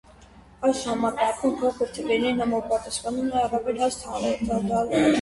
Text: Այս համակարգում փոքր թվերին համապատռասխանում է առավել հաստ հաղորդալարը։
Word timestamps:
Այս 0.69 0.79
համակարգում 0.91 1.53
փոքր 1.61 1.93
թվերին 1.99 2.43
համապատռասխանում 2.47 3.31
է 3.37 3.41
առավել 3.47 3.83
հաստ 3.87 4.13
հաղորդալարը։ 4.13 5.09